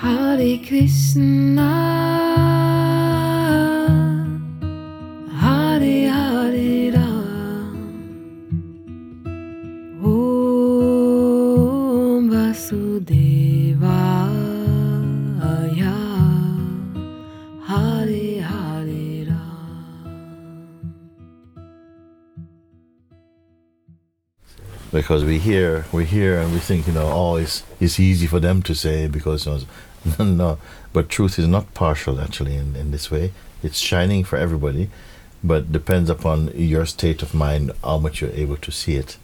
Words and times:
Hare 0.00 0.58
Krishna 0.58 2.17
because 24.92 25.24
we 25.24 25.38
hear 25.38 25.84
we 25.92 26.04
hear 26.04 26.38
and 26.38 26.52
we 26.52 26.58
think 26.58 26.86
you 26.86 26.92
know 26.92 27.10
oh 27.12 27.36
it's 27.36 27.62
it's 27.80 28.00
easy 28.00 28.26
for 28.26 28.40
them 28.40 28.62
to 28.62 28.74
say 28.74 29.06
because 29.06 29.46
you 29.46 29.58
know, 30.18 30.24
no, 30.24 30.58
but 30.92 31.08
truth 31.08 31.38
is 31.38 31.46
not 31.46 31.74
partial 31.74 32.20
actually 32.20 32.56
in, 32.56 32.74
in 32.76 32.90
this 32.90 33.10
way. 33.10 33.32
It's 33.62 33.78
shining 33.78 34.24
for 34.24 34.36
everybody 34.36 34.90
but 35.44 35.70
depends 35.70 36.10
upon 36.10 36.48
your 36.54 36.84
state 36.86 37.22
of 37.22 37.34
mind 37.34 37.70
how 37.84 37.98
much 37.98 38.20
you're 38.20 38.30
able 38.30 38.56
to 38.56 38.72
see 38.72 38.96
it. 38.96 39.16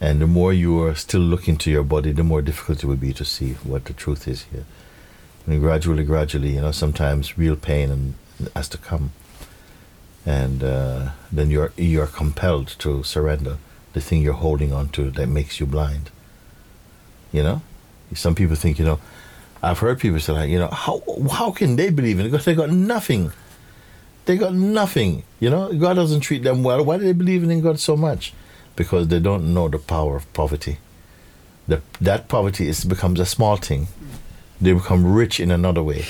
And 0.00 0.22
the 0.22 0.26
more 0.26 0.50
you 0.52 0.82
are 0.82 0.94
still 0.94 1.20
looking 1.20 1.58
to 1.58 1.70
your 1.70 1.82
body 1.82 2.12
the 2.12 2.24
more 2.24 2.42
difficult 2.42 2.84
it 2.84 2.86
will 2.86 2.96
be 2.96 3.12
to 3.14 3.24
see 3.24 3.54
what 3.64 3.86
the 3.86 3.92
truth 3.92 4.28
is 4.28 4.44
here. 4.44 4.64
And 5.46 5.60
gradually 5.60 6.04
gradually 6.04 6.54
you 6.54 6.60
know 6.60 6.72
sometimes 6.72 7.36
real 7.36 7.56
pain 7.56 7.90
and 7.90 8.14
has 8.54 8.68
to 8.68 8.78
come. 8.78 9.10
And 10.24 10.62
uh, 10.62 11.10
then 11.32 11.50
you're 11.50 11.72
you're 11.76 12.06
compelled 12.06 12.68
to 12.78 13.02
surrender 13.02 13.56
the 13.92 14.00
thing 14.00 14.22
you're 14.22 14.34
holding 14.34 14.72
on 14.72 14.88
to 14.90 15.10
that 15.10 15.28
makes 15.28 15.60
you 15.60 15.66
blind. 15.66 16.10
You 17.32 17.42
know, 17.42 17.62
some 18.14 18.34
people 18.34 18.56
think 18.56 18.78
you 18.78 18.84
know. 18.84 19.00
I've 19.62 19.78
heard 19.78 20.00
people 20.00 20.18
say 20.20 20.48
you 20.48 20.58
know, 20.58 20.68
how 20.68 21.02
how 21.30 21.50
can 21.50 21.76
they 21.76 21.90
believe 21.90 22.18
in 22.18 22.26
it 22.26 22.30
because 22.30 22.46
they 22.46 22.54
got 22.54 22.70
nothing. 22.70 23.32
They 24.24 24.36
got 24.36 24.54
nothing. 24.54 25.24
You 25.38 25.50
know, 25.50 25.72
God 25.72 25.94
doesn't 25.94 26.20
treat 26.20 26.42
them 26.42 26.62
well. 26.62 26.84
Why 26.84 26.98
do 26.98 27.04
they 27.04 27.12
believe 27.12 27.42
in 27.42 27.60
God 27.60 27.78
so 27.78 27.96
much? 27.96 28.32
Because 28.76 29.08
they 29.08 29.18
don't 29.18 29.52
know 29.52 29.68
the 29.68 29.78
power 29.78 30.16
of 30.16 30.32
poverty. 30.32 30.78
The, 31.68 31.82
that 32.00 32.28
poverty 32.28 32.68
is 32.68 32.84
becomes 32.84 33.20
a 33.20 33.26
small 33.26 33.56
thing. 33.56 33.88
They 34.60 34.72
become 34.72 35.12
rich 35.12 35.40
in 35.40 35.50
another 35.50 35.82
way. 35.82 36.04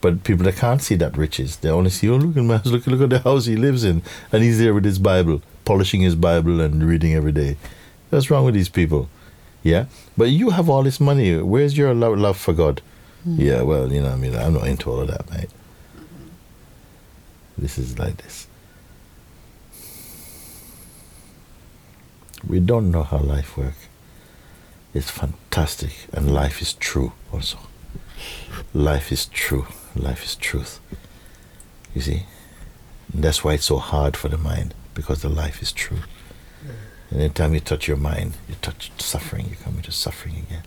But 0.00 0.24
people 0.24 0.44
that 0.44 0.56
can't 0.56 0.80
see 0.80 0.94
that 0.96 1.16
riches, 1.16 1.56
they 1.56 1.68
only 1.68 1.90
see, 1.90 2.08
oh 2.08 2.16
look 2.16 2.36
at 2.36 2.44
my 2.44 2.60
look, 2.64 2.86
look 2.86 3.00
at 3.02 3.10
the 3.10 3.18
house 3.18 3.46
he 3.46 3.56
lives 3.56 3.84
in, 3.84 4.02
and 4.32 4.42
he's 4.42 4.58
there 4.58 4.72
with 4.72 4.84
his 4.84 4.98
Bible, 4.98 5.42
polishing 5.70 6.00
his 6.00 6.16
Bible 6.16 6.60
and 6.60 6.82
reading 6.82 7.14
every 7.14 7.30
day. 7.30 7.56
What's 8.08 8.28
wrong 8.28 8.44
with 8.44 8.54
these 8.54 8.68
people? 8.68 9.08
Yeah, 9.62 9.84
but 10.16 10.30
you 10.30 10.50
have 10.50 10.68
all 10.68 10.82
this 10.82 10.98
money. 10.98 11.40
Where's 11.40 11.78
your 11.78 11.94
love, 11.94 12.18
love 12.18 12.36
for 12.36 12.52
God? 12.52 12.82
Mm-hmm. 13.24 13.40
Yeah, 13.40 13.62
well, 13.62 13.92
you 13.92 14.02
know, 14.02 14.08
I 14.08 14.16
mean, 14.16 14.34
I'm 14.34 14.54
not 14.54 14.66
into 14.66 14.90
all 14.90 14.98
of 14.98 15.06
that, 15.06 15.30
mate. 15.30 15.48
Mm-hmm. 15.96 16.28
This 17.58 17.78
is 17.78 18.00
like 18.00 18.16
this. 18.16 18.48
We 22.44 22.58
don't 22.58 22.90
know 22.90 23.04
how 23.04 23.18
life 23.18 23.56
works. 23.56 23.86
It's 24.92 25.08
fantastic, 25.08 25.92
and 26.12 26.34
life 26.34 26.60
is 26.60 26.72
true 26.72 27.12
also. 27.32 27.58
Life 28.74 29.12
is 29.12 29.26
true. 29.26 29.68
Life 29.94 30.24
is 30.24 30.34
truth. 30.34 30.80
You 31.94 32.00
see? 32.00 32.22
And 33.12 33.22
that's 33.22 33.44
why 33.44 33.52
it's 33.52 33.66
so 33.66 33.78
hard 33.78 34.16
for 34.16 34.28
the 34.28 34.38
mind, 34.38 34.74
because 34.94 35.22
the 35.22 35.28
life 35.28 35.62
is 35.62 35.72
true. 35.72 36.00
And 37.10 37.20
anytime 37.20 37.54
you 37.54 37.60
touch 37.60 37.88
your 37.88 37.96
mind, 37.96 38.34
you 38.48 38.54
touch 38.62 38.92
suffering, 38.98 39.48
you 39.50 39.56
come 39.56 39.76
into 39.76 39.90
suffering 39.90 40.36
again. 40.36 40.62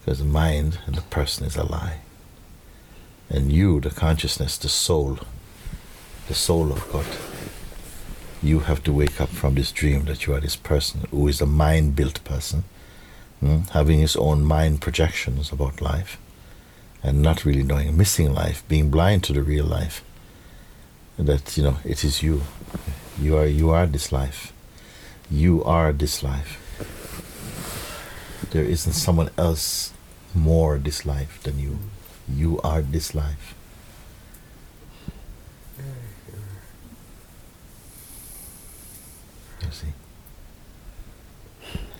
Because 0.00 0.18
the 0.18 0.24
mind 0.24 0.78
and 0.86 0.94
the 0.94 1.02
person 1.02 1.46
is 1.46 1.56
a 1.56 1.64
lie. 1.64 1.98
And 3.28 3.52
you, 3.52 3.80
the 3.80 3.90
consciousness, 3.90 4.56
the 4.56 4.68
soul, 4.68 5.18
the 6.28 6.34
soul 6.34 6.72
of 6.72 6.90
God, 6.90 7.06
you 8.42 8.60
have 8.60 8.82
to 8.84 8.92
wake 8.92 9.20
up 9.20 9.28
from 9.28 9.54
this 9.54 9.72
dream 9.72 10.04
that 10.04 10.26
you 10.26 10.34
are 10.34 10.40
this 10.40 10.56
person 10.56 11.06
who 11.10 11.26
is 11.28 11.40
a 11.40 11.46
mind 11.46 11.96
built 11.96 12.22
person, 12.24 12.64
mm, 13.42 13.68
having 13.70 13.98
his 13.98 14.16
own 14.16 14.44
mind 14.44 14.80
projections 14.80 15.50
about 15.50 15.80
life, 15.80 16.18
and 17.02 17.22
not 17.22 17.44
really 17.44 17.62
knowing, 17.62 17.96
missing 17.96 18.32
life, 18.32 18.62
being 18.68 18.90
blind 18.90 19.24
to 19.24 19.32
the 19.32 19.42
real 19.42 19.66
life. 19.66 20.04
That, 21.18 21.56
you 21.56 21.62
know, 21.62 21.78
it 21.84 22.04
is 22.04 22.22
you. 22.22 22.42
You 23.20 23.36
are, 23.38 23.46
you 23.46 23.70
are 23.70 23.86
this 23.86 24.12
life. 24.12 24.52
You 25.30 25.64
are 25.64 25.92
this 25.92 26.22
life. 26.22 26.62
There 28.50 28.62
isn't 28.64 28.92
someone 28.92 29.30
else 29.38 29.92
more 30.34 30.78
this 30.78 31.06
life 31.06 31.42
than 31.42 31.58
you. 31.58 31.78
You 32.28 32.60
are 32.62 32.82
this 32.82 33.14
life. 33.14 33.54
You 39.62 39.70
see? 39.70 39.92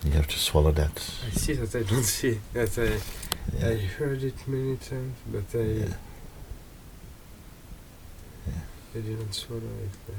You 0.05 0.11
have 0.11 0.27
to 0.27 0.39
swallow 0.39 0.71
that. 0.71 0.91
I 1.25 1.31
see 1.31 1.53
that 1.53 1.75
I 1.75 1.83
don't 1.83 2.03
see 2.03 2.39
that 2.53 2.77
I 2.77 3.65
I 3.65 3.75
heard 3.97 4.23
it 4.23 4.47
many 4.47 4.77
times, 4.77 5.17
but 5.27 5.43
I 5.53 5.63
Yeah. 5.63 5.93
Yeah. 8.47 8.63
I 8.95 8.99
didn't 8.99 9.33
swallow 9.33 9.73
it. 9.83 10.15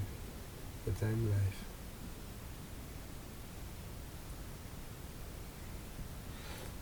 Like, 0.89 1.01
but 1.01 1.09
life. 1.09 1.65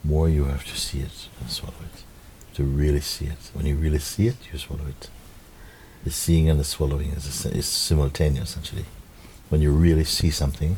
More 0.04 0.28
you 0.28 0.44
have 0.44 0.64
to 0.66 0.76
see 0.76 1.00
it 1.00 1.28
and 1.40 1.50
swallow 1.50 1.74
it. 1.82 2.04
To 2.54 2.62
really 2.62 3.00
see 3.00 3.26
it. 3.26 3.50
When 3.52 3.66
you 3.66 3.74
really 3.74 3.98
see 3.98 4.28
it, 4.28 4.36
you 4.52 4.58
swallow 4.58 4.86
it. 4.86 5.10
The 6.04 6.10
seeing 6.10 6.48
and 6.48 6.60
the 6.60 6.64
swallowing 6.64 7.10
is, 7.10 7.44
a 7.44 7.50
is 7.50 7.66
simultaneous 7.66 8.56
actually. 8.56 8.84
When 9.48 9.60
you 9.60 9.72
really 9.72 10.04
see 10.04 10.30
something, 10.30 10.76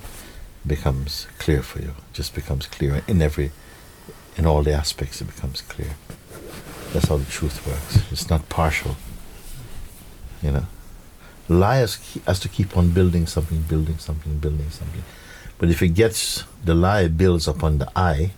becomes 0.67 1.27
clear 1.39 1.63
for 1.63 1.81
you. 1.81 1.89
It 1.89 2.15
just 2.15 2.35
becomes 2.35 2.67
clear 2.67 3.03
in 3.07 3.21
every, 3.21 3.53
in 4.37 4.47
all 4.47 4.63
the 4.63 4.73
aspects. 4.73 5.21
It 5.21 5.27
becomes 5.27 5.61
clear. 5.61 5.97
That's 6.93 7.09
how 7.09 7.19
the 7.19 7.31
truth 7.31 7.67
works. 7.67 8.11
It's 8.11 8.31
not 8.31 8.49
partial. 8.49 8.97
You 10.43 10.53
know, 10.53 10.67
lie 11.49 11.79
has, 11.79 11.99
to 12.41 12.49
keep 12.49 12.77
on 12.77 12.91
building 12.91 13.27
something, 13.27 13.63
building 13.63 13.99
something, 13.99 14.39
building 14.39 14.71
something. 14.71 15.03
But 15.59 15.71
if 15.71 15.83
it 15.83 15.89
gets 15.89 16.45
the 16.65 16.75
lie 16.75 17.09
builds 17.09 17.49
upon 17.49 17.79
the 17.79 17.91
I, 17.97 18.33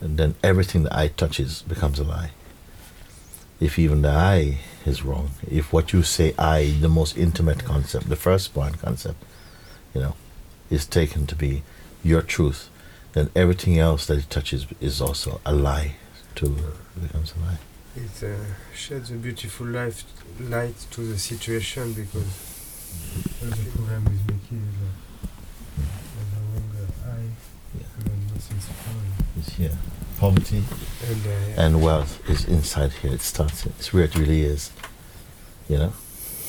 then 0.00 0.34
everything 0.42 0.82
the 0.82 0.96
eye 0.96 1.08
touches 1.08 1.62
becomes 1.62 1.98
a 1.98 2.04
lie. 2.04 2.30
If 3.60 3.78
even 3.78 4.02
the 4.02 4.10
eye 4.10 4.58
is 4.86 5.04
wrong, 5.04 5.30
if 5.50 5.72
what 5.72 5.92
you 5.92 6.02
say 6.02 6.34
I, 6.38 6.76
the 6.80 6.88
most 6.88 7.16
intimate 7.16 7.64
concept, 7.64 8.08
the 8.08 8.16
firstborn 8.16 8.74
concept, 8.74 9.22
you 9.94 10.00
know, 10.00 10.14
is 10.70 10.86
taken 10.86 11.26
to 11.26 11.34
be 11.34 11.62
your 12.02 12.22
truth, 12.22 12.70
then 13.12 13.30
everything 13.36 13.78
else 13.78 14.06
that 14.06 14.18
it 14.18 14.30
touches 14.30 14.66
is 14.80 15.00
also 15.00 15.40
a 15.44 15.52
lie. 15.54 15.96
To 16.36 16.56
becomes 16.98 17.34
a 17.36 17.44
lie. 17.44 17.58
It 18.02 18.24
uh, 18.24 18.34
sheds 18.74 19.10
a 19.10 19.14
beautiful 19.14 19.66
life, 19.66 20.04
light 20.40 20.76
to 20.92 21.00
the 21.02 21.18
situation 21.18 21.92
because 21.92 22.30
the 23.40 23.56
problem 23.72 24.04
with 24.04 24.26
Mickey 24.26 24.56
is 24.56 24.74
that 24.80 24.96
there's 25.76 26.32
no 26.34 26.42
longer 26.54 26.86
I 27.04 27.20
Yeah. 27.78 27.86
and 27.98 28.06
then 28.06 28.20
nothing's 28.32 28.66
fine. 28.66 29.12
It's 29.38 29.50
here. 29.54 29.76
Poverty 30.18 30.62
And, 31.08 31.26
uh, 31.26 31.62
and 31.62 31.82
wealth 31.82 32.20
is 32.28 32.44
inside 32.46 32.92
here. 33.02 33.12
It 33.12 33.20
starts. 33.22 33.66
It's 33.66 33.92
where 33.92 34.04
it 34.04 34.14
really 34.16 34.42
is. 34.42 34.70
You 35.68 35.78
know. 35.78 35.92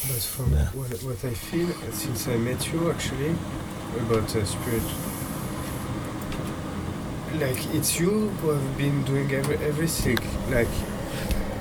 But 0.07 0.21
from 0.23 0.53
Yeah. 0.53 0.67
what, 0.73 0.89
what 1.03 1.23
I 1.25 1.33
feel 1.33 1.69
uh, 1.69 1.91
since 1.91 2.27
I 2.27 2.37
met 2.37 2.71
you 2.71 2.89
actually 2.91 3.35
about 3.99 4.35
uh, 4.35 4.45
spirit, 4.45 4.83
like 7.39 7.75
it's 7.75 7.99
you 7.99 8.29
who 8.39 8.49
have 8.49 8.77
been 8.77 9.03
doing 9.03 9.31
every, 9.33 9.57
everything. 9.57 10.17
Like 10.49 10.67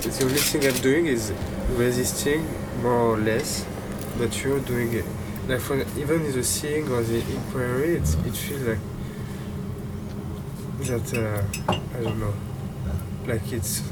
the 0.03 0.25
only 0.25 0.39
thing 0.39 0.67
I'm 0.67 0.81
doing 0.83 1.07
is 1.07 1.33
resisting 1.77 2.47
more 2.83 2.93
or 3.15 3.17
less, 3.17 3.67
but 4.19 4.43
you're 4.43 4.61
doing 4.61 4.93
it. 4.93 5.05
Like 5.49 5.61
for 5.61 5.77
even 5.99 6.25
in 6.25 6.33
the 6.33 6.45
seeing 6.45 6.89
or 6.89 7.03
the 7.03 7.19
inquiry, 7.21 7.97
it 7.97 8.07
feels 8.07 8.63
like 8.63 8.79
that. 10.81 11.15
Uh, 11.15 11.73
I 11.97 12.03
don't 12.03 12.19
know. 12.19 12.35
Like 13.27 13.53
it's 13.53 13.83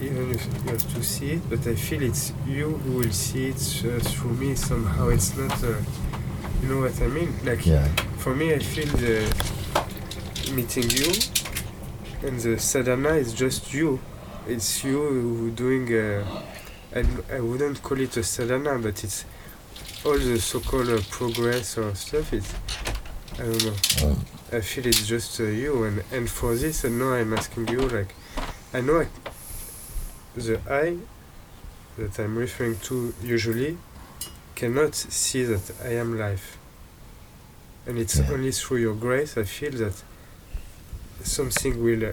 even 0.00 0.30
if 0.32 0.44
you 0.46 0.70
have 0.70 0.94
to 0.94 1.02
see 1.02 1.32
it, 1.32 1.48
but 1.48 1.66
I 1.66 1.74
feel 1.74 2.02
it's 2.02 2.32
you 2.46 2.70
who 2.70 2.98
will 2.98 3.12
see 3.12 3.48
it 3.48 3.56
uh, 3.84 4.00
through 4.00 4.32
me 4.34 4.54
somehow. 4.56 5.08
It's 5.08 5.36
not, 5.36 5.62
uh, 5.62 5.74
you 6.60 6.68
know 6.68 6.80
what 6.80 7.00
I 7.00 7.06
mean? 7.06 7.32
Like 7.44 7.64
Yeah. 7.66 7.86
for 8.18 8.34
me, 8.34 8.52
I 8.54 8.58
feel 8.58 8.86
the 8.86 9.22
meeting 10.54 10.90
you, 10.90 11.12
and 12.26 12.38
the 12.40 12.58
sadhana 12.58 13.10
is 13.14 13.32
just 13.32 13.72
you. 13.72 14.00
It's 14.46 14.82
you 14.84 14.98
who 14.98 15.50
doing. 15.50 15.86
Uh, 15.94 16.24
I, 16.94 17.04
I 17.36 17.40
wouldn't 17.40 17.82
call 17.82 18.00
it 18.00 18.16
a 18.16 18.22
sadhana, 18.22 18.78
but 18.78 19.02
it's 19.04 19.24
all 20.04 20.18
the 20.18 20.38
so-called 20.40 20.88
uh, 20.90 21.00
progress 21.10 21.78
or 21.78 21.94
stuff. 21.94 22.32
It's 22.32 22.52
I 23.34 23.44
don't 23.44 23.64
know. 23.64 23.70
Mm. 23.72 24.18
I 24.52 24.60
feel 24.60 24.86
it's 24.86 25.06
just 25.06 25.40
uh, 25.40 25.44
you, 25.44 25.84
and 25.84 26.02
and 26.12 26.28
for 26.28 26.54
this, 26.54 26.84
and 26.84 26.98
now 26.98 27.12
I'm 27.12 27.32
asking 27.32 27.68
you, 27.68 27.80
like, 27.88 28.14
I 28.74 28.80
know 28.80 29.00
I, 29.00 29.06
the 30.34 30.60
I 30.68 30.96
that 31.98 32.18
I'm 32.18 32.36
referring 32.36 32.76
to 32.80 33.14
usually 33.22 33.78
cannot 34.54 34.94
see 34.94 35.44
that 35.44 35.72
I 35.84 35.94
am 35.94 36.18
life, 36.18 36.58
and 37.86 37.96
it's 37.96 38.18
Yeah. 38.18 38.32
only 38.32 38.50
through 38.52 38.78
your 38.78 38.94
grace 38.94 39.38
I 39.38 39.44
feel 39.44 39.72
that 39.72 40.02
something 41.22 41.82
will. 41.82 42.04
Uh, 42.06 42.12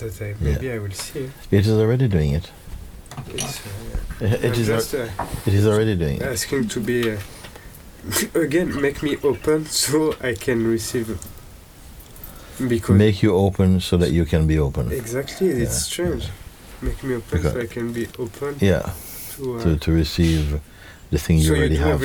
that 0.00 0.20
I 0.22 0.34
maybe 0.40 0.70
I 0.72 0.78
will 0.78 0.90
see. 0.92 1.30
It 1.50 1.66
is 1.66 1.70
already 1.70 2.08
doing 2.08 2.32
it. 2.32 2.50
It's, 3.34 3.60
uh, 3.66 4.24
It 4.46 4.58
is. 4.58 4.66
just 4.66 4.94
uh, 4.94 5.08
it 5.46 5.54
is 5.54 5.66
already 5.66 5.96
doing 5.96 6.16
it. 6.16 6.22
asking 6.22 6.68
to 6.68 6.80
be 6.80 7.12
uh, 7.12 7.18
again 8.34 8.80
make 8.80 9.02
me 9.02 9.16
open 9.22 9.66
so 9.66 10.14
I 10.20 10.34
can 10.34 10.66
receive 10.66 11.08
because 12.68 12.96
Make 12.98 13.22
you 13.22 13.34
open 13.34 13.80
so 13.80 13.96
that 13.96 14.10
you 14.10 14.24
can 14.24 14.46
be 14.46 14.58
open. 14.58 14.90
exactly 14.92 15.48
it's 15.48 15.60
Yeah, 15.60 15.68
strange 15.90 16.24
make 16.82 17.02
me 17.02 17.14
open 17.16 17.42
so 17.42 17.60
I 17.60 17.66
can 17.66 17.92
be 17.92 18.06
open 18.18 18.56
Yeah, 18.60 18.92
to, 19.36 19.58
uh, 19.58 19.62
to, 19.62 19.76
to 19.76 19.92
receive 19.92 20.60
the 21.10 21.18
thing 21.18 21.38
you 21.38 21.44
so 21.44 21.52
you 21.54 21.58
already 21.60 21.76
do 21.76 21.82
have. 21.82 22.00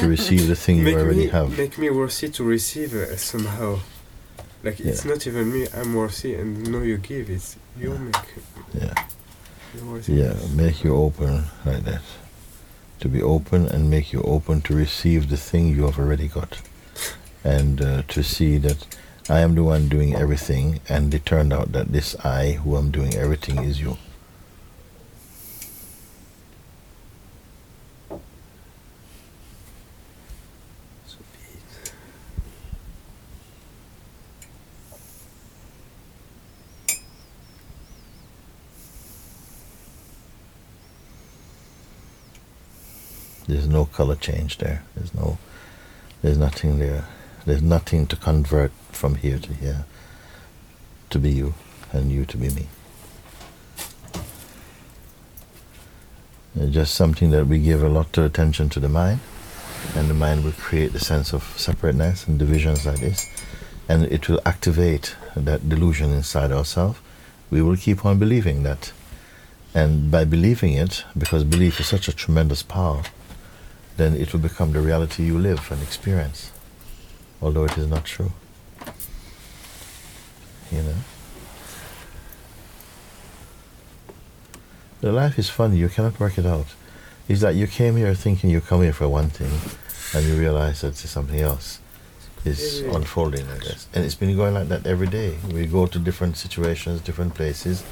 To 0.00 0.08
receive 0.08 0.46
the 0.48 0.56
thing 0.56 0.78
you 0.86 0.96
already 0.98 1.26
me 1.26 1.26
have. 1.28 1.56
make 1.58 1.76
me 1.78 1.90
worthy 1.90 2.28
to 2.30 2.42
receive 2.44 2.94
uh, 2.94 3.16
somehow 3.16 3.78
like 4.64 4.80
it's 4.80 5.04
Yeah. 5.04 5.10
not 5.12 5.26
even 5.26 5.52
me 5.52 5.66
I'm 5.78 5.94
worthy 5.94 6.34
and 6.34 6.70
no 6.72 6.80
you 6.82 6.96
give 6.98 7.30
it's 7.30 7.56
you 7.80 7.92
Yeah. 7.92 7.98
make 7.98 8.30
Yeah. 8.82 8.94
Yeah, 10.06 10.34
make 10.54 10.84
you 10.84 10.94
open 10.94 11.44
like 11.66 11.84
that. 11.84 12.02
To 13.00 13.08
be 13.08 13.20
open 13.22 13.66
and 13.66 13.90
make 13.90 14.12
you 14.12 14.22
open 14.22 14.60
to 14.62 14.74
receive 14.74 15.28
the 15.28 15.36
thing 15.36 15.68
you 15.76 15.84
have 15.84 15.98
already 15.98 16.28
got. 16.28 16.58
And 17.42 17.82
uh, 17.82 18.02
to 18.08 18.22
see 18.22 18.56
that 18.58 18.86
I 19.28 19.40
am 19.40 19.54
the 19.54 19.64
one 19.64 19.88
doing 19.88 20.14
everything, 20.14 20.80
and 20.88 21.12
it 21.12 21.26
turned 21.26 21.52
out 21.52 21.72
that 21.72 21.92
this 21.92 22.14
I 22.24 22.52
who 22.62 22.76
am 22.76 22.90
doing 22.90 23.14
everything 23.14 23.58
is 23.64 23.80
you. 23.80 23.96
There's 43.46 43.68
no 43.68 43.84
color 43.84 44.16
change 44.16 44.58
there. 44.58 44.82
There's 44.94 45.14
no, 45.14 45.38
there's 46.22 46.38
nothing 46.38 46.78
there. 46.78 47.06
There's 47.44 47.62
nothing 47.62 48.06
to 48.06 48.16
convert 48.16 48.72
from 48.90 49.16
here 49.16 49.38
to 49.38 49.52
here. 49.52 49.84
To 51.10 51.18
be 51.18 51.30
you, 51.30 51.54
and 51.92 52.10
you 52.10 52.24
to 52.24 52.36
be 52.36 52.48
me. 52.48 52.66
It's 56.56 56.72
just 56.72 56.94
something 56.94 57.30
that 57.30 57.46
we 57.46 57.58
give 57.58 57.82
a 57.82 57.88
lot 57.88 58.16
of 58.16 58.24
attention 58.24 58.68
to 58.70 58.80
the 58.80 58.88
mind, 58.88 59.20
and 59.94 60.08
the 60.08 60.14
mind 60.14 60.44
will 60.44 60.52
create 60.52 60.92
the 60.92 61.00
sense 61.00 61.32
of 61.32 61.42
separateness 61.58 62.26
and 62.26 62.38
divisions 62.38 62.86
like 62.86 63.00
this, 63.00 63.28
and 63.88 64.04
it 64.04 64.28
will 64.28 64.40
activate 64.46 65.16
that 65.36 65.68
delusion 65.68 66.12
inside 66.12 66.50
ourselves. 66.50 66.98
We 67.50 67.60
will 67.60 67.76
keep 67.76 68.06
on 68.06 68.18
believing 68.18 68.62
that, 68.62 68.92
and 69.74 70.10
by 70.10 70.24
believing 70.24 70.72
it, 70.72 71.04
because 71.18 71.44
belief 71.44 71.80
is 71.80 71.86
such 71.86 72.08
a 72.08 72.12
tremendous 72.12 72.62
power, 72.62 73.02
then 73.96 74.14
it 74.14 74.32
will 74.32 74.40
become 74.40 74.72
the 74.72 74.80
reality 74.80 75.22
you 75.24 75.38
live 75.38 75.70
and 75.70 75.82
experience, 75.82 76.50
although 77.40 77.64
it 77.64 77.78
is 77.78 77.86
not 77.86 78.04
true. 78.04 78.32
You 80.70 80.82
know? 80.82 80.94
The 85.00 85.12
life 85.12 85.38
is 85.38 85.50
funny, 85.50 85.76
you 85.76 85.88
cannot 85.88 86.18
work 86.18 86.38
it 86.38 86.46
out. 86.46 86.66
It's 87.28 87.42
like 87.42 87.56
you 87.56 87.66
came 87.66 87.96
here 87.96 88.14
thinking 88.14 88.50
you 88.50 88.60
come 88.60 88.82
here 88.82 88.92
for 88.92 89.08
one 89.08 89.28
thing, 89.28 89.52
and 90.14 90.26
you 90.26 90.38
realize 90.38 90.80
that 90.80 90.88
it's 90.88 91.08
something 91.08 91.40
else 91.40 91.80
is 92.44 92.80
unfolding 92.80 93.46
like 93.48 93.60
this. 93.60 93.86
And 93.94 94.04
it's 94.04 94.14
been 94.14 94.36
going 94.36 94.54
like 94.54 94.68
that 94.68 94.86
every 94.86 95.06
day. 95.06 95.38
We 95.52 95.66
go 95.66 95.86
to 95.86 95.98
different 95.98 96.36
situations, 96.36 97.00
different 97.00 97.34
places, 97.34 97.84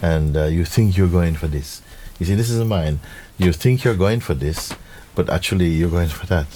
and 0.00 0.36
uh, 0.36 0.44
you 0.44 0.64
think 0.64 0.96
you're 0.96 1.08
going 1.08 1.34
for 1.34 1.46
this. 1.46 1.82
You 2.18 2.26
see, 2.26 2.34
this 2.34 2.50
is 2.50 2.64
mine. 2.64 3.00
You 3.38 3.52
think 3.52 3.84
you're 3.84 3.96
going 3.96 4.20
for 4.20 4.34
this, 4.34 4.72
but 5.14 5.28
actually 5.28 5.68
you're 5.68 5.90
going 5.90 6.08
for 6.08 6.26
that. 6.26 6.46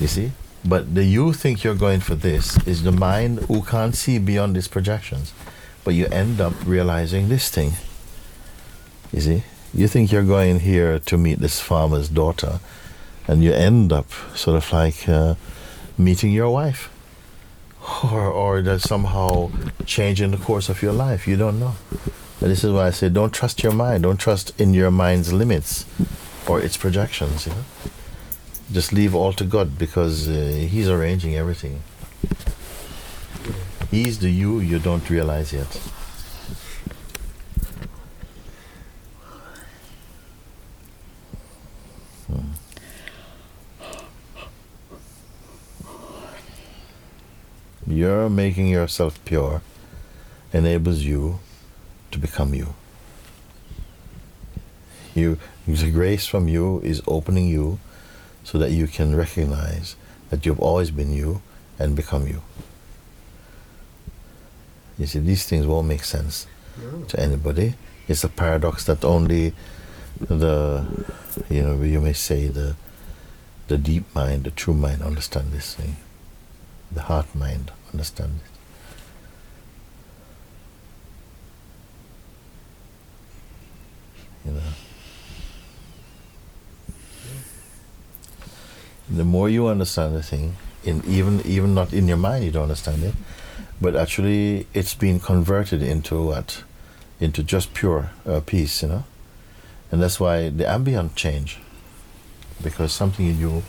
You 0.00 0.06
see? 0.06 0.32
But 0.64 0.94
the 0.94 1.04
you 1.04 1.32
think 1.32 1.62
you're 1.62 1.74
going 1.74 2.00
for 2.00 2.14
this 2.14 2.56
is 2.66 2.84
the 2.84 2.92
mind 2.92 3.40
who 3.40 3.62
can't 3.62 3.94
see 3.94 4.18
beyond 4.18 4.56
these 4.56 4.68
projections. 4.68 5.32
But 5.84 5.94
you 5.94 6.06
end 6.06 6.40
up 6.40 6.54
realizing 6.64 7.28
this 7.28 7.50
thing. 7.50 7.72
You 9.12 9.20
see? 9.20 9.42
You 9.74 9.88
think 9.88 10.10
you're 10.12 10.24
going 10.24 10.60
here 10.60 10.98
to 11.00 11.18
meet 11.18 11.40
this 11.40 11.60
farmer's 11.60 12.08
daughter, 12.08 12.60
and 13.26 13.42
you 13.42 13.52
end 13.52 13.92
up 13.92 14.06
sort 14.34 14.56
of 14.56 14.72
like 14.72 15.08
uh, 15.08 15.34
meeting 15.98 16.32
your 16.32 16.50
wife. 16.50 16.90
Or, 18.04 18.28
or 18.30 18.62
that 18.62 18.80
somehow 18.80 19.50
changing 19.84 20.30
the 20.30 20.38
course 20.38 20.70
of 20.70 20.80
your 20.80 20.92
life. 20.92 21.28
You 21.28 21.36
don't 21.36 21.60
know. 21.60 21.74
This 22.40 22.62
is 22.62 22.72
why 22.72 22.88
I 22.88 22.90
say 22.90 23.08
don't 23.08 23.32
trust 23.32 23.62
your 23.62 23.72
mind. 23.72 24.02
Don't 24.02 24.18
trust 24.18 24.58
in 24.60 24.74
your 24.74 24.90
mind's 24.90 25.32
limits 25.32 25.86
or 26.46 26.60
its 26.60 26.76
projections. 26.76 27.46
You 27.46 27.52
know, 27.52 27.64
just 28.72 28.92
leave 28.92 29.14
all 29.14 29.32
to 29.34 29.44
God 29.44 29.78
because 29.78 30.28
uh, 30.28 30.66
He's 30.68 30.88
arranging 30.88 31.36
everything. 31.36 31.82
He's 33.90 34.18
the 34.18 34.30
you 34.30 34.60
you 34.60 34.78
don't 34.78 35.08
realize 35.08 35.52
yet. 35.52 35.72
Hmm. 42.26 42.52
You're 47.86 48.28
making 48.28 48.66
yourself 48.66 49.24
pure 49.24 49.62
enables 50.52 51.00
you 51.02 51.38
to 52.14 52.18
become 52.18 52.54
you. 52.54 52.74
You 55.14 55.38
the 55.66 55.90
grace 55.90 56.26
from 56.26 56.48
you 56.48 56.80
is 56.80 57.02
opening 57.06 57.46
you 57.48 57.78
so 58.44 58.58
that 58.58 58.70
you 58.70 58.86
can 58.86 59.16
recognize 59.16 59.96
that 60.30 60.44
you've 60.46 60.60
always 60.60 60.90
been 60.90 61.12
you 61.12 61.40
and 61.78 61.96
become 61.96 62.26
you. 62.26 62.42
You 64.98 65.06
see, 65.06 65.18
these 65.18 65.44
things 65.46 65.66
won't 65.66 65.88
make 65.88 66.04
sense 66.04 66.46
No. 66.80 67.04
to 67.08 67.18
anybody. 67.18 67.74
It's 68.08 68.22
a 68.24 68.28
paradox 68.28 68.84
that 68.84 69.04
only 69.04 69.52
the, 70.20 70.84
you 71.50 71.62
know, 71.62 71.82
you 71.82 72.00
may 72.00 72.12
say 72.12 72.48
the, 72.48 72.76
the 73.68 73.78
deep 73.78 74.04
mind, 74.14 74.44
the 74.44 74.50
true 74.52 74.74
mind, 74.74 75.02
understand 75.02 75.50
this 75.52 75.74
thing. 75.74 75.96
The 76.92 77.02
heart 77.02 77.34
mind 77.34 77.72
understand 77.92 78.40
it. 78.44 78.53
You 84.44 84.52
know. 84.52 84.60
The 89.08 89.24
more 89.24 89.48
you 89.48 89.66
understand 89.66 90.14
the 90.14 90.22
thing, 90.22 90.56
in 90.82 91.02
even 91.06 91.40
even 91.44 91.74
not 91.74 91.92
in 91.92 92.08
your 92.08 92.16
mind, 92.16 92.44
you 92.44 92.50
don't 92.50 92.64
understand 92.64 93.02
it, 93.02 93.14
but 93.80 93.94
actually 93.94 94.66
it's 94.72 94.94
been 94.94 95.20
converted 95.20 95.82
into 95.82 96.22
what, 96.22 96.64
into 97.20 97.42
just 97.42 97.74
pure 97.74 98.10
uh, 98.26 98.40
peace, 98.40 98.82
you 98.82 98.88
know, 98.88 99.04
and 99.90 100.02
that's 100.02 100.18
why 100.18 100.48
the 100.48 100.66
ambient 100.68 101.16
change, 101.16 101.58
because 102.62 102.92
something 102.92 103.26
in 103.26 103.38
you 103.38 103.62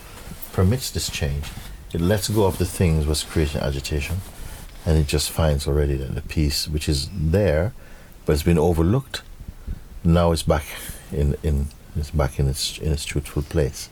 permits 0.52 0.90
this 0.90 1.10
change. 1.10 1.44
It 1.92 2.00
lets 2.00 2.28
go 2.28 2.44
of 2.44 2.58
the 2.58 2.66
things 2.66 3.06
was 3.06 3.22
creating 3.22 3.60
agitation, 3.60 4.16
and 4.84 4.98
it 4.98 5.06
just 5.06 5.30
finds 5.30 5.68
already 5.68 5.96
that 5.96 6.14
the 6.14 6.22
peace 6.22 6.66
which 6.66 6.88
is 6.88 7.08
there, 7.14 7.72
but 8.24 8.32
it's 8.32 8.42
been 8.42 8.58
overlooked. 8.58 9.22
Now 10.06 10.30
it's 10.30 10.44
back 10.44 10.64
in 11.10 11.34
in 11.42 11.66
it's 11.96 12.12
back 12.12 12.38
in 12.38 12.46
its 12.46 12.78
in 12.78 12.92
its 12.92 13.04
truthful 13.04 13.42
place. 13.42 13.90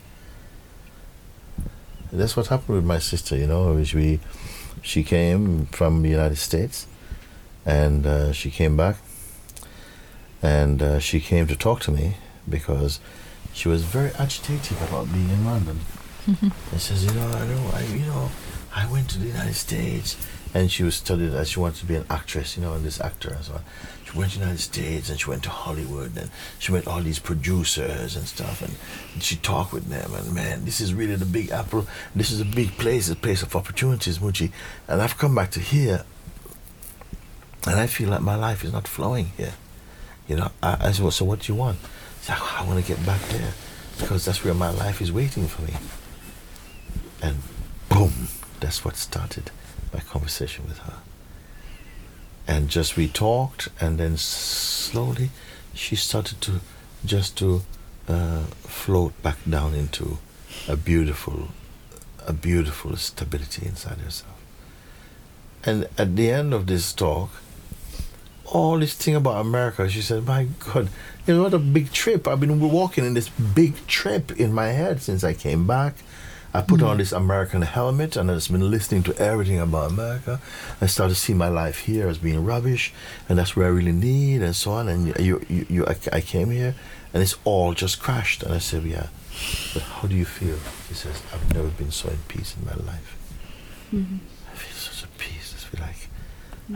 And 2.12 2.20
that's 2.20 2.36
what 2.36 2.46
happened 2.46 2.76
with 2.76 2.84
my 2.84 3.00
sister, 3.00 3.36
you 3.36 3.48
know. 3.48 3.74
Which 3.74 3.94
we, 3.94 4.20
she 4.80 5.02
came 5.02 5.66
from 5.66 6.02
the 6.02 6.08
United 6.08 6.36
States, 6.36 6.86
and 7.66 8.06
uh, 8.06 8.32
she 8.32 8.52
came 8.52 8.76
back, 8.76 8.98
and 10.40 10.80
uh, 10.80 11.00
she 11.00 11.18
came 11.18 11.48
to 11.48 11.56
talk 11.56 11.80
to 11.80 11.90
me 11.90 12.14
because 12.48 13.00
she 13.52 13.66
was 13.66 13.82
very 13.82 14.12
agitated 14.12 14.78
about 14.82 15.12
being 15.12 15.30
in 15.30 15.44
London. 15.44 15.80
and 16.26 16.80
says, 16.80 17.04
you 17.04 17.12
know, 17.12 17.26
I 17.26 17.46
know, 17.48 17.70
I, 17.74 17.82
you 17.86 18.06
know, 18.06 18.30
I 18.72 18.90
went 18.90 19.10
to 19.10 19.18
the 19.18 19.26
United 19.26 19.54
States, 19.54 20.16
and 20.54 20.70
she 20.70 20.84
was 20.84 20.94
studied 20.94 21.34
as 21.34 21.50
she 21.50 21.58
wanted 21.58 21.80
to 21.80 21.86
be 21.86 21.96
an 21.96 22.06
actress, 22.08 22.56
you 22.56 22.62
know, 22.62 22.74
and 22.74 22.84
this 22.84 23.00
actor 23.00 23.30
and 23.30 23.44
so 23.44 23.54
on. 23.54 23.64
Went 24.14 24.32
to 24.32 24.38
the 24.38 24.44
United 24.44 24.62
States 24.62 25.10
and 25.10 25.18
she 25.18 25.28
went 25.28 25.42
to 25.42 25.50
Hollywood 25.50 26.16
and 26.16 26.30
she 26.58 26.72
met 26.72 26.86
all 26.86 27.00
these 27.00 27.18
producers 27.18 28.14
and 28.14 28.26
stuff 28.26 28.62
and, 28.62 28.74
and 29.12 29.22
she 29.22 29.36
talked 29.36 29.72
with 29.72 29.88
them 29.88 30.14
and 30.14 30.32
man, 30.32 30.64
this 30.64 30.80
is 30.80 30.94
really 30.94 31.16
the 31.16 31.24
big 31.24 31.50
apple. 31.50 31.86
This 32.14 32.30
is 32.30 32.40
a 32.40 32.44
big 32.44 32.70
place, 32.78 33.10
a 33.10 33.16
place 33.16 33.42
of 33.42 33.56
opportunities, 33.56 34.18
Mooji. 34.18 34.52
And 34.86 35.02
I've 35.02 35.18
come 35.18 35.34
back 35.34 35.50
to 35.52 35.60
here 35.60 36.04
and 37.66 37.80
I 37.80 37.86
feel 37.86 38.10
like 38.10 38.20
my 38.20 38.36
life 38.36 38.62
is 38.62 38.72
not 38.72 38.86
flowing 38.86 39.32
here. 39.36 39.54
You 40.28 40.36
know, 40.36 40.50
I, 40.62 40.76
I 40.80 40.92
said, 40.92 41.02
well, 41.02 41.10
so 41.10 41.24
what 41.24 41.40
do 41.40 41.52
you 41.52 41.58
want? 41.58 41.78
She 42.20 42.26
said, 42.26 42.38
I 42.40 42.64
want 42.66 42.84
to 42.84 42.86
get 42.86 43.04
back 43.04 43.20
there 43.28 43.52
because 43.98 44.24
that's 44.24 44.44
where 44.44 44.54
my 44.54 44.70
life 44.70 45.00
is 45.00 45.10
waiting 45.10 45.46
for 45.46 45.62
me. 45.62 45.74
And 47.22 47.36
boom, 47.88 48.28
that's 48.60 48.84
what 48.84 48.96
started 48.96 49.50
my 49.92 50.00
conversation 50.00 50.66
with 50.66 50.78
her. 50.78 50.94
And 52.46 52.68
just 52.68 52.96
we 52.96 53.08
talked, 53.08 53.68
and 53.80 53.98
then 53.98 54.16
slowly 54.16 55.30
she 55.72 55.96
started 55.96 56.40
to 56.42 56.60
just 57.04 57.36
to 57.38 57.62
uh, 58.08 58.42
float 58.62 59.20
back 59.22 59.38
down 59.48 59.74
into 59.74 60.18
a 60.68 60.76
beautiful, 60.76 61.48
a 62.26 62.32
beautiful 62.32 62.96
stability 62.96 63.66
inside 63.66 63.98
herself. 63.98 64.34
And 65.64 65.88
at 65.96 66.16
the 66.16 66.30
end 66.30 66.52
of 66.52 66.66
this 66.66 66.92
talk, 66.92 67.30
all 68.44 68.78
this 68.78 68.94
thing 68.94 69.14
about 69.14 69.40
America, 69.40 69.88
she 69.88 70.02
said, 70.02 70.26
"My 70.26 70.46
God, 70.58 70.90
you 71.26 71.34
know 71.34 71.44
what 71.44 71.54
a 71.54 71.58
big 71.58 71.92
trip! 71.92 72.28
I've 72.28 72.40
been 72.40 72.60
walking 72.60 73.04
in 73.04 73.14
this 73.14 73.30
big 73.30 73.86
trip 73.86 74.32
in 74.38 74.52
my 74.52 74.68
head 74.68 75.00
since 75.00 75.24
I 75.24 75.32
came 75.32 75.66
back." 75.66 75.94
I 76.56 76.62
put 76.62 76.82
on 76.82 76.94
mm. 76.94 76.98
this 76.98 77.10
American 77.10 77.62
helmet 77.62 78.16
and 78.16 78.30
I've 78.30 78.48
been 78.48 78.70
listening 78.70 79.02
to 79.04 79.16
everything 79.18 79.58
about 79.58 79.90
America. 79.90 80.40
I 80.80 80.86
started 80.86 81.14
to 81.14 81.20
see 81.20 81.34
my 81.34 81.48
life 81.48 81.80
here 81.80 82.06
as 82.06 82.18
being 82.18 82.44
rubbish, 82.44 82.92
and 83.28 83.36
that's 83.36 83.56
where 83.56 83.66
I 83.66 83.70
really 83.70 83.92
need, 83.92 84.40
and 84.40 84.54
so 84.54 84.70
on. 84.70 84.88
And 84.88 85.08
you, 85.18 85.44
you, 85.48 85.66
you 85.68 85.86
I, 85.86 85.96
I 86.12 86.20
came 86.20 86.50
here, 86.52 86.76
and 87.12 87.22
it's 87.24 87.36
all 87.44 87.74
just 87.74 88.00
crashed. 88.00 88.44
And 88.44 88.54
I 88.54 88.58
said, 88.58 88.84
yeah, 88.84 89.08
but 89.72 89.82
how 89.82 90.06
do 90.06 90.14
you 90.14 90.24
feel? 90.24 90.58
He 90.88 90.94
says, 90.94 91.20
I've 91.32 91.52
never 91.52 91.68
been 91.68 91.90
so 91.90 92.08
in 92.08 92.18
peace 92.28 92.54
in 92.56 92.64
my 92.64 92.74
life. 92.92 93.18
Mm-hmm. 93.92 94.18
I 94.52 94.54
feel 94.54 94.76
such 94.76 95.04
a 95.04 95.08
peace. 95.18 95.54
I 95.56 95.58
feel 95.58 95.84
like 95.84 96.08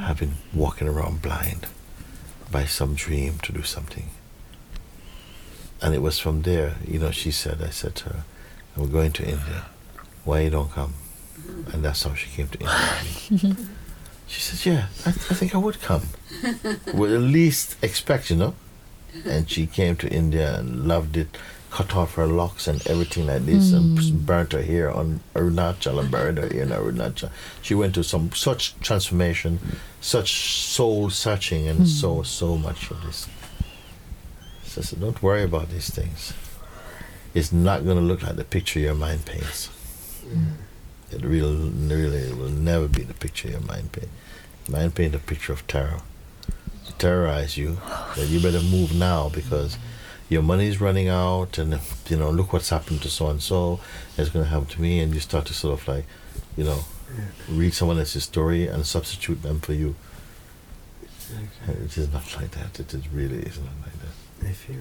I've 0.04 0.18
been 0.18 0.34
walking 0.52 0.88
around 0.88 1.22
blind 1.22 1.68
by 2.50 2.64
some 2.64 2.94
dream 2.94 3.38
to 3.44 3.52
do 3.52 3.62
something. 3.62 4.10
And 5.80 5.94
it 5.94 6.02
was 6.02 6.18
from 6.18 6.42
there, 6.42 6.74
you 6.84 6.98
know, 6.98 7.12
she 7.12 7.30
said, 7.30 7.62
I 7.62 7.70
said 7.70 7.94
to 7.96 8.04
her, 8.08 8.24
we're 8.78 8.86
going 8.86 9.12
to 9.12 9.22
India. 9.24 9.64
Why 10.24 10.40
you 10.40 10.50
don't 10.50 10.70
come? 10.70 10.94
And 11.72 11.84
that's 11.84 12.02
how 12.02 12.14
she 12.14 12.28
came 12.30 12.48
to 12.48 12.58
India. 12.58 13.56
she 14.26 14.40
said, 14.40 14.70
yeah, 14.70 14.86
I, 15.04 15.10
I 15.10 15.34
think 15.34 15.54
I 15.54 15.58
would 15.58 15.80
come. 15.80 16.02
Would 16.94 17.12
at 17.12 17.20
least 17.20 17.76
expect, 17.82 18.30
you 18.30 18.36
know. 18.36 18.54
And 19.24 19.50
she 19.50 19.66
came 19.66 19.96
to 19.96 20.08
India 20.08 20.58
and 20.58 20.86
loved 20.86 21.16
it, 21.16 21.36
cut 21.70 21.96
off 21.96 22.14
her 22.14 22.26
locks 22.26 22.68
and 22.68 22.86
everything 22.86 23.26
like 23.26 23.46
this, 23.46 23.72
and 23.72 23.98
mm. 23.98 24.26
burnt 24.26 24.52
her 24.52 24.62
hair 24.62 24.90
on 24.90 25.20
Arunachal 25.34 25.98
and 25.98 26.10
buried 26.10 26.36
her 26.36 26.48
hair 26.48 26.62
in 26.62 26.68
Arunachal. 26.68 27.30
She 27.62 27.74
went 27.74 27.94
to 27.94 28.04
some 28.04 28.32
such 28.32 28.78
transformation, 28.80 29.58
such 30.00 30.54
soul 30.56 31.10
searching, 31.10 31.66
and 31.66 31.80
hmm. 31.80 31.84
so 31.86 32.22
so 32.22 32.56
much 32.56 32.90
of 32.90 33.02
this. 33.02 33.28
So 34.64 34.80
I 34.82 34.84
said, 34.84 35.00
don't 35.00 35.22
worry 35.22 35.42
about 35.42 35.70
these 35.70 35.90
things. 35.90 36.34
It's 37.34 37.52
not 37.52 37.84
going 37.84 37.96
to 37.96 38.02
look 38.02 38.22
like 38.22 38.36
the 38.36 38.44
picture 38.44 38.80
your 38.80 38.94
mind 38.94 39.26
paints. 39.26 39.68
Mm. 40.24 40.54
It 41.10 41.24
real, 41.24 41.54
really 41.54 42.32
will 42.32 42.48
never 42.48 42.88
be 42.88 43.02
the 43.02 43.14
picture 43.14 43.48
your 43.48 43.60
mind 43.60 43.92
paint. 43.92 44.08
Mind 44.68 44.94
paint 44.94 45.14
a 45.14 45.18
picture 45.18 45.52
of 45.52 45.66
terror. 45.66 46.00
To 46.86 46.92
terrorize 46.94 47.56
you, 47.56 47.78
that 48.16 48.26
you 48.28 48.40
better 48.40 48.60
move 48.60 48.94
now 48.94 49.28
because 49.28 49.78
your 50.28 50.42
money 50.42 50.66
is 50.66 50.80
running 50.80 51.08
out, 51.08 51.58
and 51.58 51.78
you 52.08 52.16
know, 52.16 52.30
look 52.30 52.52
what's 52.52 52.70
happened 52.70 53.02
to 53.02 53.10
so 53.10 53.28
and 53.28 53.42
so. 53.42 53.80
It's 54.16 54.30
going 54.30 54.44
to 54.44 54.50
happen 54.50 54.68
to 54.68 54.80
me, 54.80 55.00
and 55.00 55.14
you 55.14 55.20
start 55.20 55.46
to 55.46 55.54
sort 55.54 55.80
of 55.80 55.88
like, 55.88 56.04
you 56.56 56.64
know, 56.64 56.84
read 57.48 57.72
someone 57.72 57.98
else's 57.98 58.24
story 58.24 58.66
and 58.66 58.86
substitute 58.86 59.42
them 59.42 59.60
for 59.60 59.72
you. 59.72 59.96
Okay. 61.30 61.78
It 61.84 61.96
is 61.96 62.12
not 62.12 62.36
like 62.36 62.50
that. 62.52 62.80
It 62.80 62.92
is 62.92 63.08
really 63.08 63.38
is 63.38 63.58
not 63.58 63.72
like 63.82 63.94
that. 64.00 64.48
I 64.48 64.52
feel. 64.52 64.76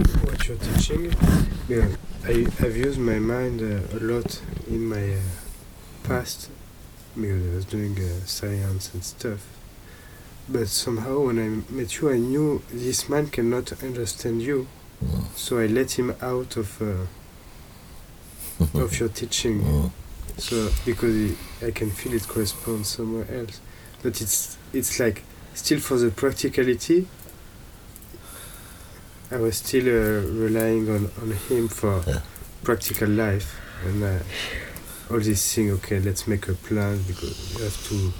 What 0.00 0.48
you're 0.48 0.56
teaching, 0.56 1.14
yeah, 1.68 1.86
I, 2.24 2.46
I've 2.60 2.74
used 2.74 2.98
my 2.98 3.18
mind 3.18 3.60
uh, 3.60 3.98
a 3.98 4.00
lot 4.00 4.40
in 4.66 4.86
my 4.86 5.12
uh, 5.12 5.20
past 6.04 6.48
because 7.14 7.46
I 7.46 7.54
was 7.54 7.64
doing 7.66 7.98
uh, 7.98 8.24
science 8.24 8.94
and 8.94 9.04
stuff. 9.04 9.46
But 10.48 10.68
somehow, 10.68 11.26
when 11.26 11.38
I 11.38 11.72
met 11.72 12.00
you, 12.00 12.10
I 12.10 12.16
knew 12.16 12.62
this 12.72 13.10
man 13.10 13.26
cannot 13.26 13.82
understand 13.82 14.40
you, 14.40 14.68
so 15.36 15.58
I 15.58 15.66
let 15.66 15.98
him 15.98 16.14
out 16.22 16.56
of 16.56 16.80
uh, 16.80 17.06
of 18.80 18.98
your 18.98 19.10
teaching. 19.10 19.92
So 20.38 20.70
because 20.86 21.14
it, 21.14 21.36
I 21.62 21.72
can 21.72 21.90
feel 21.90 22.14
it 22.14 22.26
corresponds 22.26 22.88
somewhere 22.88 23.26
else, 23.30 23.60
but 24.02 24.22
it's 24.22 24.56
it's 24.72 24.98
like 24.98 25.24
still 25.52 25.78
for 25.78 25.98
the 25.98 26.10
practicality. 26.10 27.06
I 29.32 29.36
was 29.36 29.56
still 29.58 29.86
uh, 29.86 30.22
relying 30.46 30.88
on, 30.90 31.10
on 31.22 31.30
him 31.48 31.68
for 31.68 32.02
Yeah. 32.06 32.20
practical 32.64 33.08
life 33.08 33.56
and 33.84 34.02
uh, 34.02 34.18
all 35.10 35.20
this 35.20 35.54
thing. 35.54 35.70
Okay, 35.72 36.00
let's 36.00 36.26
make 36.26 36.48
a 36.48 36.54
plan 36.54 37.02
because 37.06 37.54
you 37.56 37.64
have 37.64 37.88
to, 37.88 38.12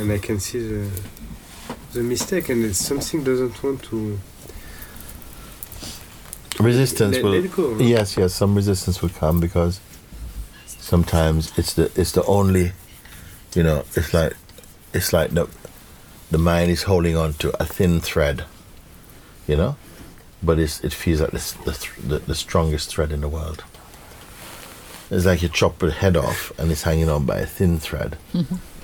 and 0.00 0.12
I 0.12 0.18
can 0.18 0.38
see 0.40 0.60
the 0.68 0.86
the 1.92 2.02
mistake 2.02 2.48
and 2.48 2.64
it's 2.64 2.78
something 2.84 3.22
doesn't 3.24 3.62
want 3.62 3.82
to 3.84 4.18
Resistance 6.60 7.16
let, 7.16 7.24
will. 7.24 7.40
let 7.40 7.52
go. 7.52 7.76
Yes, 7.78 8.16
yes, 8.16 8.32
some 8.34 8.54
resistance 8.54 9.02
will 9.02 9.10
come 9.10 9.40
because 9.40 9.80
sometimes 10.66 11.52
it's 11.58 11.74
the 11.74 11.90
it's 11.96 12.12
the 12.12 12.24
only, 12.26 12.72
you 13.54 13.62
know, 13.64 13.84
it's 13.96 14.14
like 14.14 14.34
it's 14.92 15.12
like 15.12 15.30
the 15.34 15.48
the 16.30 16.38
mind 16.38 16.70
is 16.70 16.84
holding 16.84 17.16
on 17.16 17.34
to 17.34 17.50
a 17.60 17.64
thin 17.66 18.00
thread, 18.00 18.44
you 19.48 19.56
know, 19.56 19.76
but 20.44 20.58
it's 20.58 20.82
it 20.84 20.92
feels 20.92 21.20
like 21.20 21.30
this, 21.30 21.52
the, 21.52 21.74
the 22.06 22.18
the 22.20 22.34
strongest 22.34 22.90
thread 22.94 23.12
in 23.12 23.20
the 23.20 23.28
world. 23.28 23.64
It's 25.10 25.26
like 25.26 25.42
you 25.42 25.48
chop 25.48 25.78
the 25.78 25.90
head 25.90 26.16
off 26.16 26.52
and 26.58 26.70
it's 26.72 26.82
hanging 26.82 27.08
on 27.08 27.26
by 27.26 27.38
a 27.38 27.46
thin 27.46 27.78
thread, 27.78 28.16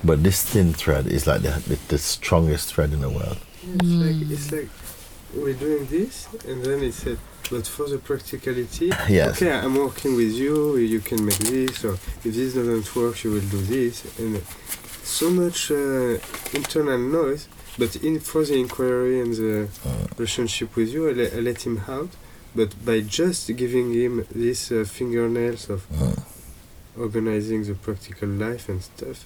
but 0.05 0.23
this 0.23 0.43
thin 0.43 0.73
thread 0.75 1.07
is 1.07 1.27
like 1.27 1.43
the, 1.43 1.51
the 1.69 1.79
the 1.89 1.99
strongest 1.99 2.73
thread 2.75 2.93
in 2.93 3.01
the 3.01 3.09
world. 3.11 3.39
It's 3.75 3.85
like 4.05 4.31
it's 4.31 4.53
like 4.53 4.69
we're 5.35 5.55
doing 5.55 5.87
this, 5.87 6.29
and 6.49 6.63
then 6.65 6.83
it 6.83 6.93
said, 6.95 7.19
but 7.51 7.67
for 7.67 7.89
the 7.89 7.99
practicality, 7.99 8.87
Yes. 9.09 9.41
okay, 9.43 9.53
I'm 9.53 9.77
working 9.77 10.17
with 10.17 10.33
you. 10.35 10.77
You 10.77 11.01
can 11.01 11.25
make 11.25 11.39
this, 11.39 11.85
or 11.85 11.95
if 11.95 12.23
this 12.23 12.55
doesn't 12.55 12.95
work, 12.97 13.23
you 13.25 13.31
will 13.33 13.49
do 13.57 13.63
this, 13.63 14.05
and 14.19 14.43
so 15.05 15.31
much 15.31 15.71
uh, 15.71 16.19
internal 16.53 16.99
noise. 16.99 17.49
But 17.79 17.97
in 17.97 18.21
for 18.21 18.45
the 18.45 18.55
inquiry 18.55 19.21
and 19.21 19.35
the 19.35 19.69
relationship 20.17 20.77
with 20.77 20.89
you, 20.93 21.09
I, 21.09 21.13
le- 21.13 21.37
I 21.37 21.41
let 21.41 21.67
him 21.67 21.83
out. 21.89 22.11
But 22.55 22.85
by 22.85 23.01
just 23.01 23.55
giving 23.57 23.93
him 23.93 24.27
these 24.35 24.73
uh, 24.73 24.85
fingernails 24.85 25.71
of 25.71 25.87
organizing 26.99 27.65
the 27.65 27.75
practical 27.75 28.29
life 28.29 28.69
and 28.69 28.83
stuff, 28.83 29.25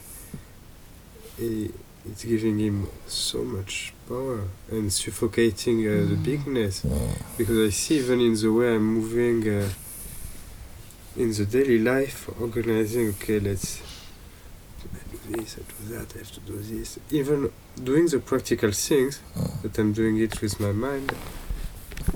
he, 1.38 1.70
it's 2.06 2.24
giving 2.24 2.58
him 2.58 2.86
so 3.06 3.42
much 3.42 3.94
power 4.06 4.42
and 4.70 4.92
suffocating 4.92 5.86
uh, 5.88 6.06
the 6.06 6.16
bigness. 6.16 6.82
Mm. 6.82 7.22
Because 7.38 7.58
I 7.66 7.70
see 7.70 7.98
even 7.98 8.20
in 8.20 8.34
the 8.34 8.52
way 8.52 8.74
I'm 8.74 8.94
moving 8.94 9.48
uh, 9.48 9.68
in 11.16 11.32
the 11.32 11.46
daily 11.46 11.78
life, 11.78 12.28
organizing, 12.40 13.08
okay, 13.10 13.40
let's 13.40 13.80
this, 15.28 15.56
I 15.58 15.62
do 15.62 15.94
that, 15.94 16.14
I 16.14 16.18
have 16.18 16.32
to 16.32 16.40
do 16.40 16.56
this. 16.58 16.98
Even 17.10 17.52
doing 17.82 18.06
the 18.06 18.18
practical 18.18 18.72
things, 18.72 19.20
that 19.62 19.78
I'm 19.78 19.92
doing 19.92 20.18
it 20.18 20.40
with 20.40 20.60
my 20.60 20.72
mind, 20.72 21.12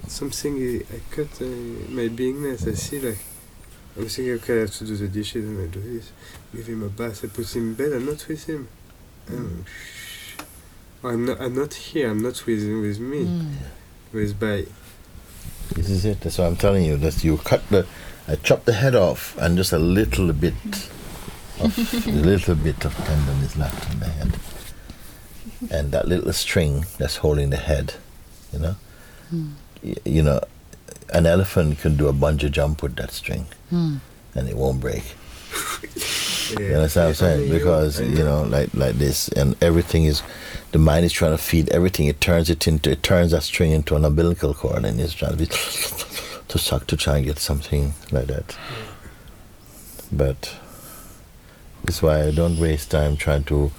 something 0.06 0.56
I, 0.56 0.94
I 0.94 1.00
cut 1.10 1.40
uh, 1.40 1.44
my 1.90 2.08
beingness. 2.08 2.68
I 2.68 2.74
see 2.74 3.00
like, 3.00 3.18
I'm 3.96 4.06
thinking, 4.06 4.34
okay, 4.34 4.58
I 4.58 4.60
have 4.60 4.74
to 4.76 4.84
do 4.84 4.96
the 4.96 5.08
dishes 5.08 5.44
and 5.44 5.60
I 5.60 5.66
do 5.66 5.80
this. 5.80 6.12
Give 6.54 6.66
him 6.66 6.82
a 6.82 6.88
bath, 6.88 7.24
I 7.24 7.28
put 7.28 7.54
him 7.54 7.68
in 7.68 7.74
bed, 7.74 7.92
I'm 7.92 8.06
not 8.06 8.26
with 8.28 8.46
him. 8.46 8.68
I'm, 9.28 9.64
I'm 11.04 11.26
not, 11.26 11.40
I'm 11.40 11.54
not 11.54 11.74
here, 11.74 12.10
I'm 12.10 12.22
not 12.22 12.44
with, 12.46 12.62
with 12.80 12.98
me. 13.00 13.24
Mm. 13.24 13.52
With 14.12 14.40
by 14.40 14.64
This 15.74 15.90
is 15.90 16.04
it. 16.06 16.20
That's 16.20 16.38
what 16.38 16.46
I'm 16.46 16.56
telling 16.56 16.84
you. 16.84 16.96
That 16.96 17.22
you 17.22 17.36
cut 17.36 17.68
the, 17.68 17.86
I 18.26 18.36
chop 18.36 18.64
the 18.64 18.72
head 18.72 18.94
off, 18.94 19.36
and 19.38 19.56
just 19.56 19.72
a 19.72 19.78
little 19.78 20.32
bit 20.32 20.54
of, 21.60 22.06
a 22.06 22.10
little 22.10 22.54
bit 22.54 22.84
of 22.84 22.94
tendon 22.96 23.38
is 23.42 23.56
left 23.56 23.92
in 23.92 24.00
the 24.00 24.06
head, 24.08 24.38
and 25.70 25.92
that 25.92 26.06
little 26.08 26.32
string 26.32 26.86
that's 26.98 27.16
holding 27.16 27.50
the 27.50 27.56
head, 27.56 27.94
you 28.52 28.58
know, 28.58 28.76
Mm. 29.34 29.50
y- 29.82 29.94
you 30.06 30.22
know, 30.22 30.40
an 31.12 31.26
elephant 31.26 31.80
can 31.80 31.96
do 31.96 32.08
a 32.08 32.12
bungee 32.14 32.50
jump 32.50 32.82
with 32.82 32.96
that 32.96 33.10
string, 33.12 33.46
Mm. 33.72 34.00
and 34.34 34.48
it 34.48 34.56
won't 34.56 34.80
break. 34.80 35.04
You 36.58 36.74
understand 36.76 37.04
what 37.04 37.08
I'm 37.08 37.14
saying? 37.14 37.40
Only 37.42 37.58
Because 37.58 38.00
you 38.00 38.24
know, 38.24 38.42
like 38.44 38.70
like 38.72 38.96
this, 38.96 39.28
and 39.28 39.54
everything 39.60 40.04
is, 40.06 40.22
the 40.72 40.78
mind 40.78 41.04
is 41.04 41.12
trying 41.12 41.32
to 41.32 41.36
feed 41.38 41.68
everything. 41.68 42.06
It 42.06 42.22
turns 42.22 42.48
it 42.48 42.66
into, 42.66 42.90
it 42.90 43.02
turns 43.02 43.32
that 43.32 43.42
string 43.42 43.70
into 43.72 43.96
an 43.96 44.04
umbilical 44.06 44.54
cord, 44.54 44.86
and 44.86 44.98
it's 44.98 45.12
trying 45.12 45.32
to 45.32 45.36
be 45.36 45.44
to 46.48 46.58
suck 46.58 46.86
to 46.86 46.96
try 46.96 47.16
and 47.18 47.26
get 47.26 47.38
something 47.38 47.92
like 48.10 48.28
that. 48.28 48.56
But 50.10 50.54
that's 51.84 52.02
why 52.02 52.24
I 52.24 52.30
don't 52.30 52.58
waste 52.58 52.90
time 52.90 53.16
trying 53.16 53.44
to 53.44 53.70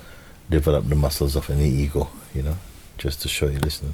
develop 0.50 0.88
the 0.88 0.96
muscles 0.96 1.36
of 1.36 1.50
any 1.50 1.70
ego. 1.70 2.10
You 2.34 2.44
know, 2.44 2.58
just 2.98 3.22
to 3.24 3.28
show 3.28 3.48
you, 3.48 3.60
listen, 3.60 3.94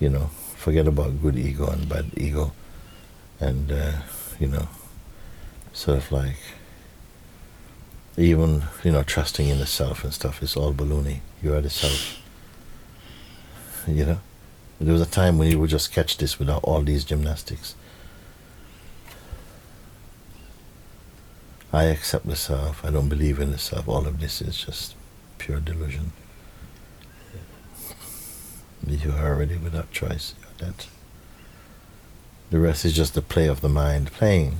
you 0.00 0.08
know, 0.08 0.30
forget 0.56 0.86
about 0.86 1.20
good 1.22 1.36
ego 1.36 1.66
and 1.68 1.88
bad 1.88 2.06
ego, 2.16 2.52
and 3.40 3.70
uh, 3.70 3.92
you 4.38 4.46
know, 4.46 4.68
sort 5.72 5.98
of 5.98 6.12
like 6.12 6.36
even 8.16 8.64
you 8.84 8.92
know 8.92 9.02
trusting 9.02 9.48
in 9.48 9.58
the 9.58 9.66
self 9.66 10.04
and 10.04 10.12
stuff 10.12 10.42
is 10.42 10.56
all 10.56 10.72
baloney. 10.72 11.20
You 11.42 11.54
are 11.54 11.60
the 11.60 11.70
self. 11.70 12.18
You 13.86 14.06
know, 14.06 14.20
there 14.80 14.92
was 14.92 15.02
a 15.02 15.06
time 15.06 15.38
when 15.38 15.50
you 15.50 15.58
would 15.58 15.70
just 15.70 15.92
catch 15.92 16.16
this 16.18 16.38
without 16.38 16.62
all 16.64 16.82
these 16.82 17.04
gymnastics. 17.04 17.74
I 21.72 21.84
accept 21.84 22.26
the 22.26 22.36
self. 22.36 22.84
I 22.84 22.90
don't 22.90 23.08
believe 23.08 23.38
in 23.38 23.50
the 23.50 23.58
self. 23.58 23.88
All 23.88 24.06
of 24.06 24.20
this 24.20 24.42
is 24.42 24.56
just 24.58 24.94
pure 25.38 25.60
delusion. 25.60 26.12
You 28.86 29.12
are 29.12 29.34
already 29.34 29.56
without 29.56 29.90
choice. 29.90 30.34
You 30.40 30.48
are 30.48 30.70
that. 30.70 30.86
The 32.50 32.58
rest 32.58 32.84
is 32.84 32.92
just 32.92 33.14
the 33.14 33.22
play 33.22 33.46
of 33.46 33.62
the 33.62 33.68
mind, 33.70 34.12
playing, 34.12 34.56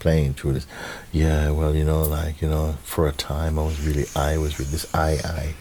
playing 0.00 0.34
through 0.34 0.54
this. 0.54 0.66
Yeah, 1.12 1.50
well, 1.50 1.76
you 1.76 1.84
know, 1.84 2.02
like 2.02 2.42
you 2.42 2.48
know, 2.48 2.76
for 2.82 3.06
a 3.06 3.12
time 3.12 3.56
I 3.58 3.62
was 3.62 3.80
really, 3.86 4.06
I 4.16 4.36
was 4.36 4.58
with 4.58 4.72
this 4.72 4.92
I, 4.92 5.10
I, 5.22 5.54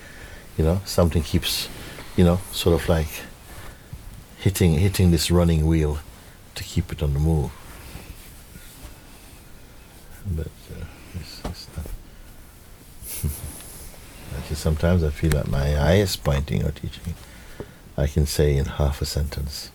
you 0.57 0.63
know, 0.63 0.81
something 0.85 1.21
keeps, 1.21 1.69
you 2.15 2.23
know, 2.23 2.39
sort 2.51 2.81
of 2.81 2.89
like 2.89 3.21
hitting, 4.39 4.79
hitting 4.79 5.11
this 5.11 5.29
running 5.29 5.67
wheel 5.67 5.99
to 6.55 6.63
keep 6.63 6.91
it 6.91 7.03
on 7.03 7.13
the 7.13 7.19
move. 7.19 7.51
But 10.25 10.47
uh, 10.47 10.85
it's, 11.19 11.41
it's 11.45 11.67
not. 11.77 11.85
Actually, 14.55 14.71
sometimes 14.71 15.03
I 15.03 15.09
feel 15.09 15.31
like 15.31 15.49
my 15.49 15.75
eye 15.75 15.95
is 15.95 16.15
pointing 16.15 16.63
or 16.63 16.71
teaching. 16.71 17.13
I 17.97 18.07
can 18.07 18.25
say 18.25 18.55
in 18.55 18.63
half 18.63 19.01
a 19.01 19.05
sentence 19.05 19.69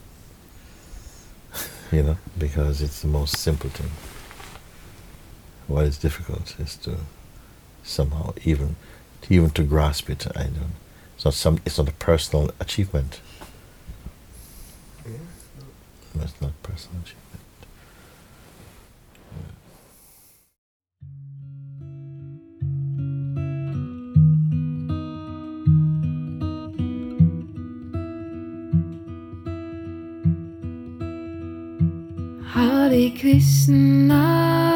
you 1.93 2.03
know, 2.03 2.17
because 2.39 2.81
it's 2.81 3.03
the 3.03 3.09
most 3.09 3.37
simple 3.37 3.69
thing. 3.69 3.91
What 5.67 5.85
is 5.85 5.99
difficult 5.99 6.59
is 6.59 6.77
to 6.77 6.97
somehow 7.83 8.33
even 8.43 8.77
even 9.29 9.51
to 9.51 9.65
grasp 9.65 10.09
it. 10.09 10.27
I 10.35 10.45
don't. 10.45 10.77
It's 11.15 11.27
not 11.27 11.35
some. 11.35 11.59
It's 11.67 11.77
not 11.77 11.91
a 11.91 11.93
personal 11.93 12.51
achievement. 12.59 13.21
It's 15.05 16.41
not 16.41 16.63
personal 16.63 17.03
achievement. 17.03 17.30
Hare 32.53 33.11
Krishna 33.11 34.70